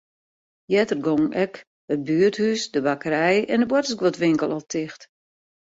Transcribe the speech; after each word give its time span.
Earder 0.77 0.99
gongen 1.05 1.31
ek 1.43 1.53
it 1.93 2.01
buerthûs, 2.07 2.61
de 2.73 2.79
bakkerij 2.85 3.37
en 3.51 3.59
de 3.61 3.67
boartersguodwinkel 3.71 4.51
al 4.55 4.65
ticht. 4.71 5.01